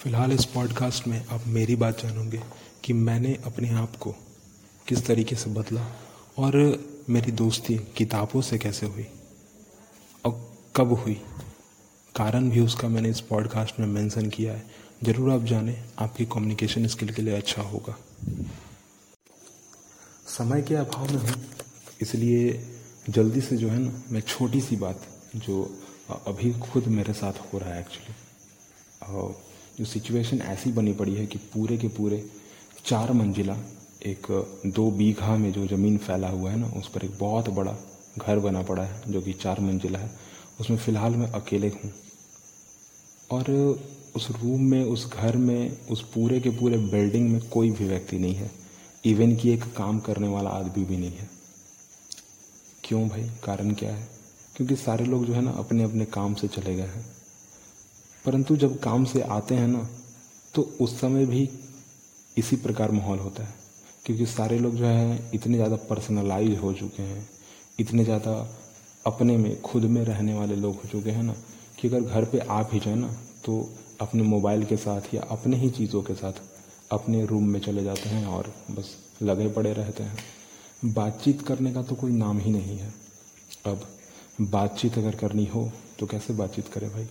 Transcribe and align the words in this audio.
फ़िलहाल 0.00 0.32
इस 0.32 0.44
पॉडकास्ट 0.44 1.06
में 1.06 1.26
आप 1.26 1.42
मेरी 1.46 1.74
बात 1.76 2.02
जानोगे 2.02 2.40
कि 2.84 2.92
मैंने 2.92 3.32
अपने 3.44 3.70
आप 3.70 3.96
को 3.96 4.10
किस 4.88 5.04
तरीके 5.06 5.36
से 5.36 5.50
बदला 5.50 5.84
और 6.38 6.56
मेरी 7.10 7.32
दोस्ती 7.32 7.76
किताबों 7.96 8.40
से 8.42 8.58
कैसे 8.58 8.86
हुई 8.86 9.06
और 10.24 10.32
कब 10.76 10.92
हुई। 10.92 11.14
कारण 12.14 12.48
भी 12.50 12.60
उसका 12.60 12.88
मैंने 12.88 13.08
इस 13.08 13.20
पॉडकास्ट 13.20 13.80
में 13.80 13.86
मेंशन 13.86 14.30
किया 14.30 14.52
है। 14.52 14.62
ज़रूर 15.04 15.30
आप 15.32 15.44
जानें, 15.44 15.84
आपकी 15.98 16.24
कम्युनिकेशन 16.24 16.86
स्किल 16.86 17.12
के 17.12 17.22
लिए 17.22 17.36
अच्छा 17.36 17.62
होगा। 17.62 17.96
समय 20.28 20.62
के 20.62 20.74
अभाव 20.74 21.12
में 21.12 21.20
हूँ, 21.20 21.42
इसलिए 22.02 22.52
जल्दी 23.10 23.40
से 23.40 23.56
जो 23.56 23.68
है 23.68 23.78
ना, 23.78 24.02
मैं 24.10 24.20
छोटी 24.20 24.60
सी 24.60 24.76
बात 24.76 25.06
जो 25.36 25.62
अभी 26.26 26.52
खुद 26.62 26.86
मेरे 26.88 27.12
साथ 27.12 27.52
हो 27.52 27.58
रहा 27.58 27.74
है 27.74 27.80
एक्चुअली 27.80 28.14
जो 29.80 29.86
सिचुएशन 29.86 30.38
ऐसी 30.38 30.72
बनी 30.72 30.92
पड़ी 30.92 31.14
है 31.14 31.26
कि 31.26 31.38
पूरे 31.38 31.78
के 31.78 31.88
पूरे 31.88 32.30
चार 32.84 33.12
मंजिला 33.12 33.56
एक 34.06 34.48
दो 34.66 34.90
बीघा 34.90 35.36
में 35.36 35.52
जो 35.52 35.66
ज़मीन 35.66 35.98
फैला 35.98 36.28
हुआ 36.28 36.50
है 36.50 36.58
ना, 36.58 36.66
उस 36.66 36.88
पर 36.88 37.04
एक 37.04 37.18
बहुत 37.18 37.48
बड़ा 37.48 37.76
घर 38.18 38.38
बना 38.38 38.62
पड़ा 38.62 38.82
है, 38.82 39.12
जो 39.12 39.20
कि 39.20 39.32
चार 39.32 39.60
मंजिला 39.60 39.98
है। 39.98 40.10
उसमें 40.60 40.78
फ़िलहाल 40.78 41.12
मैं 41.12 41.26
अकेले 41.26 41.68
हूँ। 41.68 41.92
और 43.30 43.50
उस 44.16 44.30
रूम 44.30 44.62
में, 44.62 44.84
उस 44.84 45.12
घर 45.12 45.36
में, 45.36 45.86
उस 45.86 46.02
पूरे 46.02 46.40
के 46.40 46.50
पूरे 46.50 46.78
बिल्डिंग 46.78 47.30
में 47.30 47.48
कोई 47.48 47.70
भी 47.70 47.84
व्यक्ति 47.84 48.18
नहीं 48.18 48.34
है। 48.34 48.50
इवन 49.04 49.36
कि 49.36 49.50
एक 49.50 49.64
काम 49.76 50.00
करने 50.00 50.28
वाला 50.28 50.50
आदमी 50.50 50.84
भी 50.84 50.96
नहीं 50.96 51.12
है। 51.12 51.30
क्यों 52.84 53.08
भाई? 53.08 53.30
कारण 53.44 53.74
क्या 53.74 53.94
है? 53.94 54.08
क्योंकि 54.56 54.76
सारे 54.76 55.04
लोग 55.04 55.24
जो 55.26 55.32
है 55.32 55.40
ना 55.40 55.50
अपने 55.50 55.82
अपने 55.82 56.04
काम 56.04 56.34
से 56.34 56.48
चले 56.48 56.76
गए 56.76 56.82
हैं। 56.82 57.19
परंतु 58.24 58.56
जब 58.56 58.78
काम 58.80 59.04
से 59.04 59.20
आते 59.22 59.54
हैं 59.54 59.68
ना 59.68 59.88
तो 60.54 60.62
उस 60.80 60.98
समय 61.00 61.26
भी 61.26 61.48
इसी 62.36 62.56
प्रकार 62.56 62.90
माहौल 62.90 63.18
होता 63.18 63.42
है। 63.42 63.54
क्योंकि 64.06 64.26
सारे 64.26 64.58
लोग 64.58 64.74
जो 64.74 64.86
है, 64.86 65.30
इतने 65.34 65.56
ज़्यादा 65.56 65.76
पर्सनलाइज 65.88 66.58
हो 66.58 66.72
चुके 66.72 67.02
हैं, 67.02 67.28
इतने 67.78 68.04
ज़्यादा 68.04 68.32
अपने 69.06 69.36
में, 69.36 69.60
खुद 69.62 69.84
में 69.84 70.04
रहने 70.04 70.34
वाले 70.34 70.56
लोग 70.56 70.74
हो 70.74 70.88
चुके 70.88 71.10
हैं 71.10 71.22
ना, 71.22 71.34
कि 71.78 71.88
अगर 71.88 72.00
घर 72.00 72.24
पे 72.24 72.38
आप 72.40 72.70
भी 72.72 72.80
जाए 72.80 72.94
ना 72.94 73.08
तो 73.44 73.68
अपने 74.00 74.22
मोबाइल 74.24 74.64
के 74.64 74.76
साथ 74.78 75.14
या 75.14 75.22
अपने 75.30 75.56
ही 75.56 75.70
चीज़ों 75.70 76.02
के 76.02 76.14
साथ 76.14 76.40
अपने 76.90 77.24
रूम 77.26 77.48
में 77.48 77.60
चले 77.60 77.84
जाते 77.84 78.08
हैं 78.08 78.26
और 78.26 78.52
बस 78.70 78.96
लगे 79.22 79.48
पड़े 79.50 79.72
रहते 79.72 80.02
हैं। 80.02 80.92
बातचीत 80.94 81.42
करने 81.42 81.72
का 81.72 81.82
तो 81.82 81.94
कोई 81.94 82.12
नाम 82.12 82.38
ही 82.38 82.50
नहीं 82.50 82.78
है। 82.78 82.92
अब 83.66 83.86
बातचीत 84.42 84.98
अगर 84.98 85.16
करनी 85.16 85.44
हो 85.46 85.70
तो 85.98 86.06
कैसे 86.06 86.34
बातचीत 86.34 86.68
करें 86.68 86.90
भाई? 86.90 87.06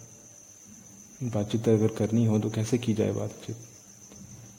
बातचीत 1.23 1.67
अगर 1.69 1.87
करनी 1.87 2.25
हो 2.25 2.39
तो 2.39 2.49
कैसे 2.49 2.77
की 2.77 2.93
जाए 2.93 3.11
बातचीत? 3.11 3.55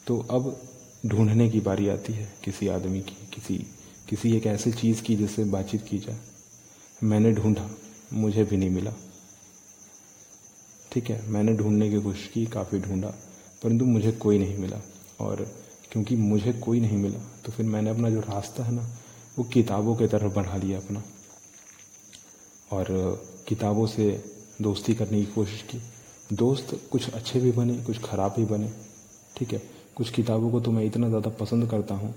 तो 0.06 0.18
अब 0.30 0.62
ढूँढने 1.06 1.48
की 1.50 1.60
बारी 1.60 1.88
आती 1.88 2.12
है 2.12 2.32
किसी 2.44 2.68
आदमी 2.68 3.00
की, 3.00 3.16
किसी 3.34 3.66
किसी 4.08 4.36
एक 4.36 4.46
ऐसी 4.46 4.72
चीज़ 4.72 5.02
की 5.02 5.16
जिससे 5.16 5.44
बातचीत 5.44 5.84
की 5.88 5.98
जाए। 5.98 6.18
मैंने 7.02 7.32
ढूंढा, 7.32 7.70
मुझे 8.12 8.44
भी 8.44 8.56
नहीं 8.56 8.70
मिला। 8.70 8.92
ठीक 10.92 11.10
है, 11.10 11.28
मैंने 11.28 11.54
ढूँढने 11.56 11.90
की 11.90 12.00
कोशिश 12.00 12.26
की, 12.34 12.46
काफ़ी 12.46 12.78
ढूंढा, 12.78 13.08
परंतु 13.62 13.84
मुझे 13.84 14.12
कोई 14.12 14.38
नहीं 14.38 14.58
मिला। 14.58 14.80
और 15.20 15.56
क्योंकि 15.92 16.16
मुझे 16.16 16.52
कोई 16.52 16.80
नहीं 16.80 16.98
मिला 16.98 17.18
तो 17.44 17.52
फिर 17.52 17.66
मैंने 17.66 17.90
अपना 17.90 18.10
जो 18.10 18.20
रास्ता 18.20 18.64
है 18.64 18.72
ना, 18.72 18.88
वो 19.38 19.44
किताबों 19.44 19.96
की 19.96 20.06
तरफ़ 20.06 20.34
बढ़ा 20.34 20.56
लिया 20.56 20.78
अपना। 20.78 21.02
और 22.72 22.86
किताबों 23.48 23.86
से 23.86 24.24
दोस्ती 24.62 24.94
करने 24.94 25.24
की 25.24 25.32
कोशिश 25.32 25.62
की। 25.62 25.80
दोस्त 26.32 26.74
कुछ 26.90 27.08
अच्छे 27.10 27.40
भी 27.40 27.52
बने, 27.52 27.74
कुछ 27.76 27.98
ख़राब 28.00 28.34
भी 28.36 28.44
बने, 28.46 28.70
ठीक 29.36 29.52
है? 29.52 29.62
कुछ 29.96 30.10
किताबों 30.10 30.50
को 30.50 30.60
तो 30.60 30.70
मैं 30.70 30.84
इतना 30.84 31.08
ज़्यादा 31.08 31.30
पसंद 31.36 31.68
करता 31.70 31.94
हूँ 31.94 32.14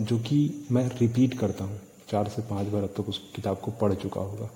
जो 0.00 0.18
कि 0.18 0.66
मैं 0.72 0.88
रिपीट 0.90 1.38
करता 1.38 1.64
हूँ। 1.64 1.80
चार 2.08 2.28
से 2.28 2.42
पाँच 2.42 2.66
बार 2.66 2.82
अब 2.82 2.88
तक 2.88 2.94
तो 2.96 3.02
उस 3.02 3.20
किताब 3.34 3.58
को 3.60 3.70
पढ़ 3.72 3.94
चुका 3.94 4.20
होगा, 4.20 4.50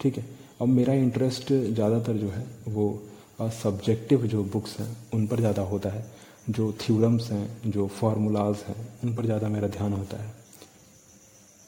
ठीक 0.00 0.16
है? 0.18 0.24
अब 0.60 0.68
मेरा 0.68 0.94
इंटरेस्ट 0.94 1.52
ज़्यादातर 1.52 2.12
जो 2.14 2.28
है, 2.28 2.46
वो 2.68 3.02
सब्जेक्टिव 3.52 4.26
जो 4.26 4.42
बुक्स 4.44 4.78
हैं, 4.80 4.96
उन 5.14 5.26
पर 5.26 5.40
ज़्यादा 5.40 5.62
होता 5.64 5.88
है। 5.88 6.04
जो 6.50 6.72
थ्योरम्स 6.80 7.30
हैं, 7.30 7.70
जो 7.70 7.86
फार्मूलाज 7.90 8.64
हैं, 8.68 8.76
उन 9.04 9.14
पर 9.14 9.24
ज़्यादा 9.24 9.48
मेरा 9.48 9.68
ध्यान 9.68 9.92
होता 9.92 10.16
है। 10.16 10.32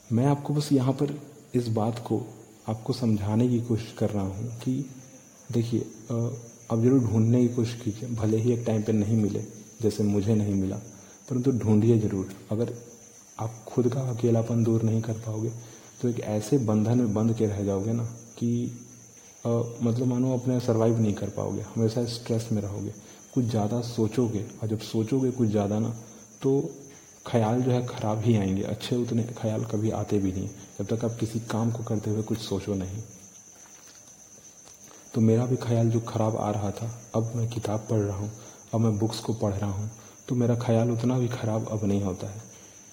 मैं 0.09 0.27
आपको 0.27 0.55
बस 0.55 0.69
यहाँ 0.73 0.93
पर 0.93 1.19
इस 1.55 1.69
बात 1.71 1.99
को, 1.99 2.21
आपको 2.69 2.93
समझाने 2.93 3.49
की 3.49 3.61
कोशिश 3.61 3.95
कर 3.99 4.11
रहा 4.11 4.23
हूँ 4.23 4.49
कि 4.59 4.79
देखिए 5.53 5.81
अब 5.81 6.83
ज़रूर 6.83 7.01
ढूँढने 7.01 7.41
की 7.41 7.55
कोशिश 7.55 7.81
कीजिए 7.83 8.09
भले 8.17 8.37
ही 8.37 8.53
एक 8.53 8.65
टाइम 8.67 8.83
पे 8.83 8.93
नहीं 8.93 9.17
मिले 9.17 9.41
जैसे 9.83 10.05
मुझे 10.05 10.35
नहीं 10.35 10.55
मिला 10.55 10.77
परंतु 11.29 11.53
ढूंढिए 11.55 11.99
ज़रूर। 11.99 12.35
अगर 12.53 12.73
आप 13.39 13.65
खुद 13.67 13.89
का 13.93 14.01
अकेलापन 14.11 14.63
दूर 14.65 14.83
नहीं 14.83 15.01
कर 15.03 15.13
पाओगे 15.27 15.51
तो 16.01 16.09
एक 16.09 16.21
ऐसे 16.21 16.59
बंधन 16.67 16.99
में 16.99 17.15
बंध 17.15 17.37
के 17.39 17.47
रह 17.47 17.63
जाओगे 17.65 17.93
ना 17.93 18.05
कि 18.39 18.51
आ, 19.45 19.51
मतलब 19.83 20.07
मानो 20.07 20.33
अपने 20.35 20.59
सर्वाइव 20.61 20.99
नहीं 21.01 21.15
कर 21.15 21.29
पाओगे 21.31 21.63
हमेशा 21.65 22.05
स्ट्रेस 22.07 22.49
में 22.53 22.61
रहोगे। 22.63 22.93
कुछ 23.35 23.45
ज़्यादा 23.45 23.81
सोचोगे 23.83 24.45
और 24.63 24.69
जब 24.69 24.79
सोचोगे 24.83 25.31
कुछ 25.33 25.49
ज़्यादा 25.49 25.79
ना 25.79 25.89
तो 26.43 26.61
ख्याल 27.27 27.63
जो 27.63 27.71
है 27.71 27.85
ख़राब 27.87 28.23
ही 28.23 28.37
आएँगे 28.37 28.63
अच्छे 28.65 28.97
उतने 28.97 29.23
ख्याल 29.39 29.65
कभी 29.65 29.91
आते 29.93 30.19
भी 30.19 30.33
नहीं। 30.33 30.49
जब 30.79 30.87
तक 30.87 31.05
आप 31.05 31.17
किसी 31.21 31.41
काम 31.51 31.71
को 31.73 31.85
करते 31.85 32.11
हुए 32.11 32.23
कुछ 32.23 32.39
सोचो 32.39 32.75
नहीं। 32.75 33.03
तो 35.17 35.21
मेरा 35.23 35.45
भी 35.47 35.57
ख्याल 35.57 35.91
जो 35.91 36.01
ख़राब 36.03 36.37
आ 36.37 36.51
रहा 36.51 36.71
था, 36.71 36.87
अब 37.15 37.33
मैं 37.37 37.49
किताब 37.51 37.87
पढ़ 37.91 37.99
रहा 37.99 38.17
हूँ, 38.17 38.31
अब 38.75 38.81
मैं 38.81 38.99
बुक्स 38.99 39.21
को 39.21 39.33
पढ़ 39.35 39.53
रहा 39.53 39.71
हूँ 39.71 39.91
तो 40.29 40.35
मेरा 40.35 40.55
ख्याल 40.57 40.91
उतना 40.91 41.19
भी 41.19 41.29
ख़राब 41.31 41.69
अब 41.69 41.85
नहीं 41.85 42.03
होता 42.03 42.27
है, 42.27 42.43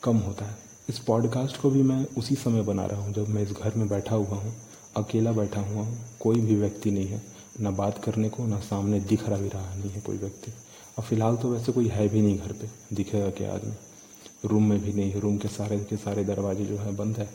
कम 0.04 0.18
होता 0.20 0.46
है। 0.46 0.56
इस 0.90 1.00
पॉडकास्ट 1.00 1.62
को 1.62 1.70
भी 1.70 1.82
मैं 1.84 2.06
उसी 2.18 2.36
समय 2.36 2.62
बना 2.64 2.86
रहा 2.86 3.02
हूँ, 3.02 3.14
जब 3.14 3.30
मैं 3.30 3.44
इस 3.44 3.52
घर 3.54 3.76
में 3.76 3.88
बैठा 3.90 4.16
हुआ 4.16 4.38
हूँ, 4.38 4.54
अकेला 4.98 5.32
बैठा 5.34 5.62
हुआ 5.62 5.84
हूँ, 5.84 5.98
कोई 6.20 6.42
भी 6.42 6.56
व्यक्ति 6.56 6.92
नहीं 6.92 7.08
है, 7.08 7.22
ना 7.60 7.72
बात 7.74 8.04
करने 8.04 8.30
को, 8.30 8.46
ना 8.48 8.60
सामने 8.62 9.00
दिख 9.02 9.28
रहा 9.30 9.38
भी 9.38 9.50
रहा 9.50 9.76
नहीं 9.76 9.92
है 9.92 10.02
कोई 10.02 10.18
व्यक्ति। 10.18 10.54
और 10.98 11.04
फ़िलहाल 11.04 11.36
तो 11.36 11.50
वैसे 11.50 11.72
कोई 11.72 11.88
है 11.88 12.08
भी 12.10 12.22
नहीं 12.22 12.38
घर 12.38 12.52
पे, 12.54 12.70
दिखेगा 12.94 13.30
क्या 13.32 13.54
आदमी? 13.54 13.74
रूम 14.46 14.70
में 14.70 14.80
भी 14.82 14.94
नहीं 14.94 15.12
है 15.12 15.20
रूम 15.20 15.38
के 15.38 15.48
सारे 15.50 15.80
के 15.82 15.98
सारे 15.98 16.24
दरवाजे 16.26 16.66
जो 16.66 16.78
है 16.78 16.96
बंद 16.96 17.18
है। 17.18 17.30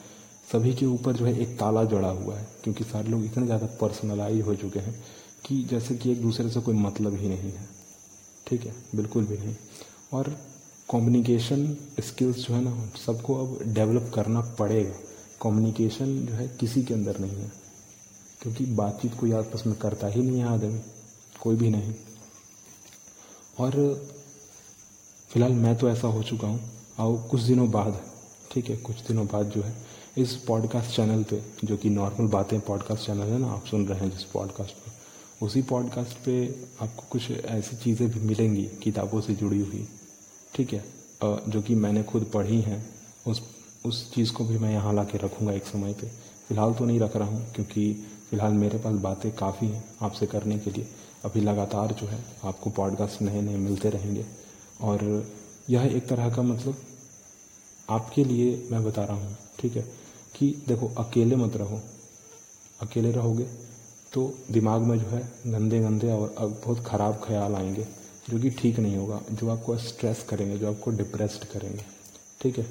सभी 0.49 0.73
के 0.75 0.87
ऊपर 0.87 1.13
जो 1.13 1.25
है 1.25 1.39
एक 1.41 1.59
ताला 1.59 1.85
जड़ा 1.85 2.09
हुआ 2.11 2.35
है, 2.35 2.47
क्योंकि 2.65 2.85
सारे 2.85 3.09
लोग 3.09 3.25
इतने 3.25 3.47
ज़्यादा 3.47 3.67
पर्सनलाइज 3.81 4.41
हो 4.43 4.55
चुके 4.55 4.79
हैं 4.79 4.95
कि 5.45 5.63
जैसे 5.65 5.95
कि 5.95 6.11
एक 6.13 6.23
दूसरे 6.23 6.51
से 6.51 6.61
कोई 6.61 6.75
मतलब 6.77 7.15
ही 7.15 7.29
नहीं 7.29 7.51
है। 7.53 7.67
ठीक 8.47 8.65
है? 8.65 8.73
बिल्कुल 8.95 9.25
भी 9.25 9.39
नहीं। 9.39 9.55
और 10.13 10.37
कम्युनिकेशन 10.89 11.67
स्किल्स 12.01 12.37
जो 12.39 12.55
है 12.55 12.63
ना, 12.65 12.89
सबको 12.97 13.35
अब 13.37 13.59
डेवलप 13.69 14.11
करना 14.15 14.41
पड़ेगा। 14.59 14.95
कम्युनिकेशन 15.43 16.17
जो 16.27 16.35
है 16.35 16.49
किसी 16.61 16.83
के 16.83 16.95
अंदर 16.95 17.19
नहीं 17.19 17.37
है, 17.37 17.51
क्योंकि 18.43 18.65
बातचीत 18.75 19.15
कोई 19.15 19.33
आपस 19.35 19.63
में 19.67 19.75
करता 19.77 20.07
ही 20.07 20.23
नहीं 20.23 20.39
है 20.39 20.47
आदमी, 20.47 20.81
कोई 21.41 21.57
भी 21.57 21.71
नहीं। 21.71 21.95
और 23.59 23.73
फ़िलहाल 25.31 25.53
मैं 25.55 25.77
तो 25.79 25.89
ऐसा 25.91 26.09
हो 26.09 26.23
चुका 26.23 26.49
हूँ। 26.49 26.61
और 26.99 27.17
कुछ 27.31 27.41
दिनों 27.43 27.71
बाद, 27.71 28.01
ठीक 28.53 28.71
है, 28.71 28.77
कुछ 28.77 29.07
दिनों 29.09 29.27
बाद 29.27 29.51
जो 29.51 29.63
है 29.63 29.75
इस 30.19 30.35
पॉडकास्ट 30.37 30.97
चैनल 30.97 31.23
पे, 31.23 31.41
जो 31.65 31.77
कि 31.77 31.91
नॉर्मल 31.91 32.29
बातें 32.29 32.59
पॉडकास्ट 32.61 33.07
चैनल 33.07 33.27
है 33.27 33.39
ना, 33.39 33.49
आप 33.49 33.67
सुन 33.67 33.87
रहे 33.87 33.99
हैं 34.01 34.11
जिस 34.11 34.23
पॉडकास्ट 34.25 34.75
पे, 34.75 34.91
उसी 35.47 35.61
पॉडकास्ट 35.63 36.17
पे 36.25 36.35
आपको 36.81 37.03
कुछ 37.11 37.31
ऐसी 37.31 37.77
चीज़ें 37.77 38.09
भी 38.11 38.21
मिलेंगी, 38.21 38.65
किताबों 38.83 39.21
से 39.21 39.35
जुड़ी 39.35 39.61
हुई, 39.61 39.87
ठीक 40.55 40.73
है? 40.73 40.85
जो 41.23 41.63
कि 41.63 41.75
मैंने 41.75 42.03
खुद 42.03 42.25
पढ़ी 42.35 42.61
हैं, 42.61 42.85
उस 43.27 43.43
उस 43.87 44.13
चीज़ 44.15 44.33
को 44.33 44.45
भी 44.45 44.59
मैं 44.59 44.73
यहाँ 44.73 44.93
ला 44.95 45.05
के 45.05 45.19
रखूँगा 45.19 45.53
एक 45.53 45.65
समय 45.65 45.93
पे। 45.93 46.07
फ़िलहाल 46.49 46.75
तो 46.75 46.85
नहीं 46.85 46.99
रख 47.01 47.17
रहा 47.17 47.29
हूँ, 47.29 47.53
क्योंकि 47.53 47.93
फ़िलहाल 48.31 48.53
मेरे 48.53 48.79
पास 48.79 48.95
बातें 49.01 49.31
काफ़ी 49.33 49.67
हैं 49.67 49.85
आपसे 50.03 50.27
करने 50.27 50.59
के 50.59 50.71
लिए। 50.71 50.89
अभी 51.25 51.41
लगातार 51.41 51.93
जो 51.93 52.07
है, 52.07 52.19
आपको 52.45 52.71
पॉडकास्ट 52.71 53.23
नए 53.23 53.41
नए 53.43 53.57
मिलते 53.59 53.91
रहेंगे। 53.91 54.25
और 54.81 55.27
यह 55.71 55.87
एक 55.87 56.07
तरह 56.09 56.35
का 56.37 56.43
मतलब 56.43 56.77
आपके 57.89 58.25
लिए 58.25 58.69
मैं 58.71 58.85
बता 58.85 59.05
रहा 59.05 59.17
हूँ, 59.17 59.37
ठीक 59.61 59.77
है? 59.77 59.85
कि 60.35 60.51
देखो, 60.69 60.89
अकेले 60.99 61.37
मत 61.37 61.57
रहो। 61.57 61.81
अकेले 62.81 63.13
रहोगे 63.13 63.45
तो 64.13 64.23
दिमाग 64.51 64.83
में 64.83 64.99
जो 64.99 65.07
है 65.07 65.21
गंदे 65.47 65.81
गंदे 65.81 66.11
और 66.13 66.35
बहुत 66.65 66.85
ख़राब 66.87 67.21
ख्याल 67.25 67.55
आएँगे, 67.55 67.87
जो 68.31 68.39
कि 68.39 68.51
ठीक 68.51 68.79
नहीं 68.79 68.97
होगा, 68.97 69.21
जो 69.33 69.49
आपको 69.49 69.77
स्ट्रेस 69.79 70.25
करेंगे, 70.29 70.59
जो 70.59 70.69
आपको 70.69 70.91
डिप्रेस्ड 70.91 71.45
करेंगे। 71.45 71.85
ठीक 72.43 72.59
है? 72.59 72.67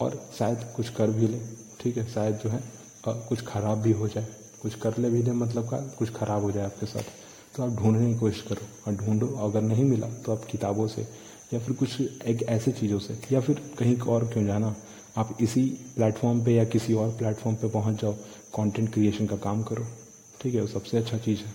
और 0.00 0.20
शायद 0.38 0.64
कुछ 0.76 0.88
कर 0.88 1.10
भी 1.10 1.26
ले। 1.26 1.38
ठीक 1.80 1.96
है? 1.96 2.06
शायद 2.06 2.38
जो 2.44 2.50
है 2.50 2.62
कुछ 3.08 3.42
ख़राब 3.42 3.78
भी 3.78 3.92
हो 3.92 4.08
जाए। 4.08 4.26
कुछ 4.62 4.74
कर 4.74 4.98
ले 4.98 5.10
भी 5.10 5.22
ले 5.22 5.32
मतलब 5.32 5.68
का 5.68 5.78
कुछ 5.98 6.12
ख़राब 6.12 6.42
हो 6.42 6.50
जाए 6.52 6.64
आपके 6.64 6.86
साथ। 6.86 7.02
तो 7.56 7.62
आप 7.62 7.70
ढूँढने 7.70 8.12
की 8.12 8.18
कोशिश 8.18 8.42
करो 8.42 8.66
और 8.86 8.96
ढूंढो। 8.96 9.26
अगर 9.40 9.60
नहीं 9.62 9.84
मिला 9.84 10.08
तो 10.24 10.32
आप 10.32 10.44
किताबों 10.44 10.86
से 10.88 11.02
या 11.52 11.60
फिर 11.60 11.76
कुछ 11.76 12.00
एक 12.00 12.42
ऐसी 12.48 12.72
चीज़ों 12.72 12.98
से 12.98 13.18
या 13.32 13.40
फिर 13.40 13.60
कहीं 13.78 13.98
और 13.98 14.26
क्यों 14.26 14.44
जाना। 14.46 14.74
आप 15.16 15.36
इसी 15.40 15.64
प्लेटफॉर्म 15.94 16.44
पे 16.44 16.54
या 16.54 16.64
किसी 16.64 16.94
और 16.94 17.10
प्लेटफॉर्म 17.10 17.56
पे 17.56 17.68
पहुँच 17.68 18.00
जाओ 18.02 18.12
कंटेंट 18.54 18.92
क्रिएशन 18.92 19.26
का 19.26 19.36
काम 19.38 19.62
करो। 19.62 19.86
ठीक 20.40 20.54
है, 20.54 20.60
वो 20.60 20.66
सबसे 20.66 20.98
अच्छा 20.98 21.18
चीज़ 21.18 21.38
है। 21.38 21.52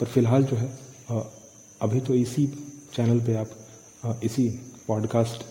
पर 0.00 0.06
फ़िलहाल 0.06 0.44
जो 0.44 0.56
है 0.56 0.68
अभी 1.80 2.00
तो 2.00 2.14
इसी 2.14 2.46
चैनल 2.94 3.20
पे 3.20 3.34
आप 3.36 4.20
इसी 4.24 4.48
पॉडकास्ट 4.88 5.42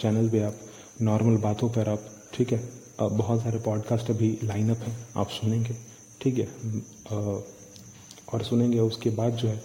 चैनल 0.00 0.28
पे 0.30 0.42
आप 0.42 0.56
नॉर्मल 1.02 1.36
बातों 1.36 1.68
पर 1.68 1.88
आप, 1.88 2.00
ठीक 2.34 2.52
है 2.52 2.68
बहुत 3.00 3.42
सारे 3.42 3.58
पॉडकास्ट 3.60 4.10
अभी 4.10 4.38
लाइनअप 4.44 4.78
हैं, 4.78 4.96
आप 5.16 5.28
सुनेंगे। 5.30 5.76
ठीक 6.20 6.38
है 6.38 6.48
और 8.32 8.42
सुनेंगे, 8.44 8.78
उसके 8.80 9.10
बाद 9.10 9.32
जो 9.32 9.48
है, 9.48 9.62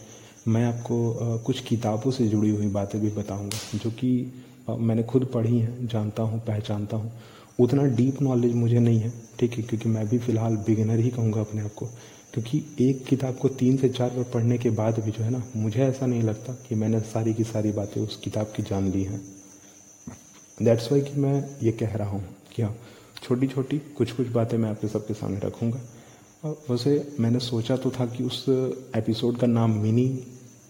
मैं 0.48 0.66
आपको 0.66 1.38
कुछ 1.46 1.60
किताबों 1.64 2.12
से 2.12 2.28
जुड़ी 2.28 2.50
हुई 2.50 2.68
बातें 2.70 3.00
भी 3.02 3.10
बताऊँगा, 3.12 3.58
जो 3.76 3.92
कि 3.92 4.12
मैंने 4.76 5.04
खुद 5.04 5.26
पढ़ी 5.26 5.60
हैं, 5.60 5.88
जानता 5.88 6.24
हूँ, 6.24 6.40
पहचानता 6.40 6.98
हूँ। 6.98 7.12
उतना 7.60 7.84
डीप 7.86 8.22
नॉलेज 8.22 8.54
मुझे 8.54 8.80
नहीं 8.80 9.00
है, 9.00 9.12
ठीक 9.40 9.54
है? 9.54 9.64
क्योंकि 9.64 9.90
मैं 9.90 10.08
भी 10.08 10.18
फ़िलहाल 10.18 10.56
बिगिनर 10.58 11.00
ही 11.00 11.10
कहूँगा 11.10 11.42
अपने 11.42 11.62
आप 11.62 11.74
को। 11.74 11.86
क्योंकि 12.34 12.64
एक 12.82 13.04
किताब 13.06 13.38
को 13.38 13.48
तीन 13.50 13.78
से 13.78 13.90
चार 13.90 14.10
बार 14.10 14.24
पढ़ने 14.24 14.58
के 14.58 14.70
बाद 14.70 15.00
भी 15.00 15.12
जो 15.12 15.24
है 15.24 15.30
ना, 15.30 15.42
मुझे 15.56 15.80
ऐसा 15.80 16.06
नहीं 16.06 16.24
लगता 16.24 16.54
कि 16.68 16.76
मैंने 16.76 17.00
सारी 17.00 17.34
की 17.34 17.44
सारी 17.44 17.72
बातें 17.72 18.02
उस 18.02 18.16
किताब 18.16 18.54
की 18.56 18.64
जान 18.64 18.92
ली 18.92 19.04
हैं। 19.04 19.22
दैट्स 20.64 20.92
वाई 20.92 21.02
कि 21.02 21.20
मैं 21.20 21.58
ये 21.64 21.72
कह 21.72 21.96
रहा 21.96 22.10
हूँ 22.10 22.24
कि 22.56 22.62
हाँ 22.62 22.76
छोटी 23.24 23.48
छोटी 23.48 23.78
कुछ 23.98 24.12
कुछ 24.12 24.28
बातें 24.28 24.58
मैं 24.58 24.70
आपके 24.70 24.88
सबके 24.88 25.14
सामने 25.14 25.40
रखूँगा। 25.40 25.80
और 26.44 26.62
वैसे 26.70 26.92
मैंने 27.20 27.40
सोचा 27.40 27.78
तो 27.78 27.92
था 27.92 28.06
कि 28.06 28.24
उस 28.24 28.46
एपिसोड 28.96 29.38
का 29.38 29.48
नाम 29.48 29.72
मिनी 29.72 30.08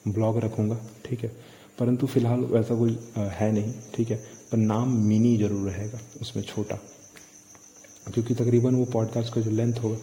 ब्लॉग 0.08 0.38
रखूँगा, 0.38 0.78
ठीक 1.06 1.24
है? 1.24 1.32
परंतु 1.80 2.08
फ़िलहाल 2.08 2.40
वैसा 2.46 2.76
कोई 2.76 2.98
है 3.18 3.52
नहीं, 3.52 3.74
ठीक 3.96 4.10
है? 4.10 4.16
पर 4.52 4.58
नाम 4.58 4.96
मिनी 5.00 5.38
ज़रूर 5.38 5.70
रहेगा 5.70 6.00
उसमें 6.22 6.44
छोटा। 6.44 6.76
क्योंकि 8.14 8.34
तकरीबन 8.36 8.76
वो 8.76 8.86
पॉडकास्ट 8.86 9.34
का 9.34 9.42
जो 9.42 9.52
लेंथ 9.52 9.74
होगा, 9.84 9.98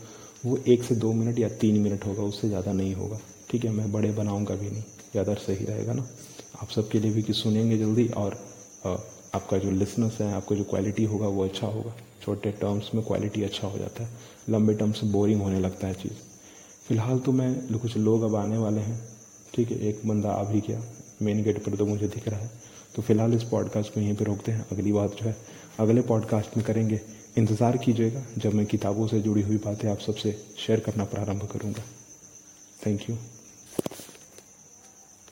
वो 0.46 0.56
एक 0.69 0.84
से 0.84 0.94
दो 0.94 1.12
मिनट 1.12 1.38
या 1.38 1.49
तीन 1.61 1.81
मिनट 1.82 2.05
होगा, 2.06 2.23
उससे 2.23 2.49
ज़्यादा 2.49 2.73
नहीं 2.73 2.94
होगा, 2.94 3.19
ठीक 3.50 3.64
है? 3.64 3.70
मैं 3.70 3.90
बड़े 3.93 4.11
बनाऊँगा 4.12 4.55
भी 4.55 4.70
नहीं 4.70 4.82
ज़्यादा 5.12 5.34
सही 5.37 5.64
रहेगा 5.64 5.93
ना? 5.93 6.06
आप 6.62 6.69
सबके 6.69 6.99
लिए 7.00 7.12
भी 7.12 7.23
कि 7.23 7.32
सुनेंगे 7.32 7.78
जल्दी 7.78 8.08
और 8.08 8.38
आपका 9.34 9.58
जो 9.58 9.70
लिसनर्स 9.70 10.20
है, 10.20 10.32
आपका 10.32 10.56
जो 10.56 10.64
क्वालिटी 10.64 11.05
होगा, 11.05 11.26
वो 11.28 11.44
अच्छा 11.44 11.67
होगा। 11.67 11.94
छोटे 12.23 12.50
टर्म्स 12.52 12.90
में 12.94 13.05
क्वालिटी 13.05 13.43
अच्छा 13.43 13.69
हो 13.69 13.78
जाता 13.78 14.05
है। 14.05 14.08
लंबे 14.50 14.75
टर्म्स 14.75 15.02
में 15.02 15.12
बोरिंग 15.12 15.43
होने 15.43 15.61
लगता 15.61 15.87
है 15.87 15.94
चीज़। 15.94 16.23
फ़िलहाल 16.88 17.19
तो 17.19 17.32
मैं, 17.32 17.78
कुछ 17.78 17.96
लोग 17.96 18.23
अब 18.23 18.37
आने 18.37 18.58
वाले 18.58 18.81
हैं, 18.81 19.00
ठीक 19.55 19.70
है? 19.70 19.78
एक 19.78 20.00
बंदा 20.06 20.31
आ 20.31 20.44
भी 20.44 20.61
गया 20.61 20.82
मेन 21.22 21.42
गेट 21.42 21.58
पर 21.64 21.76
तो 21.76 21.86
मुझे 21.86 22.08
दिख 22.08 22.28
रहा 22.28 22.40
है। 22.40 22.50
तो 22.96 23.02
फ़िलहाल 23.02 23.34
इस 23.34 23.42
पॉडकास्ट 23.42 23.94
को 23.94 24.00
यहीं 24.00 24.14
पर 24.16 24.24
रोकते 24.24 24.52
हैं। 24.52 24.66
अगली 24.72 24.92
बात 24.92 25.14
जो 25.14 25.24
है, 25.24 25.36
अगले 25.80 26.00
पॉडकास्ट 26.02 26.56
में 26.56 26.66
करेंगे। 26.66 27.00
इंतज़ार 27.38 27.76
कीजिएगा। 27.76 28.24
जब 28.38 28.54
मैं 28.54 28.66
किताबों 28.66 29.06
से 29.06 29.20
जुड़ी 29.20 29.42
हुई 29.42 29.56
बातें 29.56 29.88
आप 29.88 29.98
सबसे 29.98 30.36
शेयर 30.58 30.80
करना 30.80 31.04
प्रारंभ 31.04 31.48
करूँगा। 31.52 31.82
Thank 32.86 33.10
you 33.10 33.16